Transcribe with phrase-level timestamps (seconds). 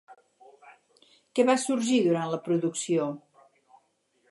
[1.39, 3.09] Què va sorgir durant la producció?